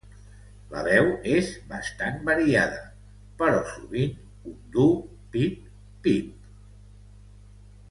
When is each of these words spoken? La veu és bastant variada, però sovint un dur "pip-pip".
La 0.69 0.79
veu 0.85 1.09
és 1.33 1.51
bastant 1.73 2.17
variada, 2.29 2.79
però 3.43 3.61
sovint 3.75 4.49
un 4.53 4.57
dur 4.79 4.89
"pip-pip". 5.37 6.45